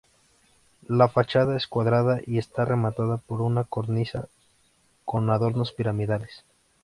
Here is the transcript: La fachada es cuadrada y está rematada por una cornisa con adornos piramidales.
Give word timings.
La 0.87 1.09
fachada 1.09 1.55
es 1.55 1.67
cuadrada 1.67 2.21
y 2.25 2.39
está 2.39 2.65
rematada 2.65 3.17
por 3.17 3.39
una 3.41 3.65
cornisa 3.65 4.29
con 5.05 5.29
adornos 5.29 5.73
piramidales. 5.73 6.43